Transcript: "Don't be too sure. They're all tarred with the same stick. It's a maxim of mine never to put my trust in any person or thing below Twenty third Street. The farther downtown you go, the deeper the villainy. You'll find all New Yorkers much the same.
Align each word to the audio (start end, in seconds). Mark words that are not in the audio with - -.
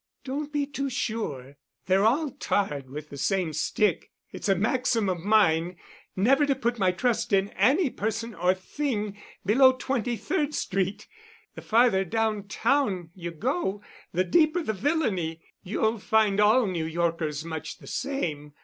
"Don't 0.23 0.51
be 0.51 0.65
too 0.65 0.89
sure. 0.89 1.57
They're 1.85 2.05
all 2.07 2.31
tarred 2.31 2.89
with 2.89 3.09
the 3.09 3.19
same 3.19 3.53
stick. 3.53 4.09
It's 4.31 4.49
a 4.49 4.55
maxim 4.55 5.09
of 5.09 5.19
mine 5.19 5.75
never 6.15 6.47
to 6.47 6.55
put 6.55 6.79
my 6.79 6.91
trust 6.91 7.31
in 7.31 7.49
any 7.49 7.91
person 7.91 8.33
or 8.33 8.55
thing 8.55 9.21
below 9.45 9.73
Twenty 9.73 10.15
third 10.15 10.55
Street. 10.55 11.07
The 11.53 11.61
farther 11.61 12.03
downtown 12.03 13.11
you 13.13 13.29
go, 13.29 13.83
the 14.11 14.23
deeper 14.23 14.63
the 14.63 14.73
villainy. 14.73 15.39
You'll 15.61 15.99
find 15.99 16.39
all 16.39 16.65
New 16.65 16.85
Yorkers 16.85 17.45
much 17.45 17.77
the 17.77 17.85
same. 17.85 18.53